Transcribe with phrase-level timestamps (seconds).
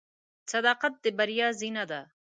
[0.51, 2.01] •صداقت د بریا زینه ده.